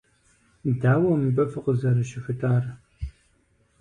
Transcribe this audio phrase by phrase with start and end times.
[0.81, 2.63] Дауэ мыбы фыкъызэрыщыхутар?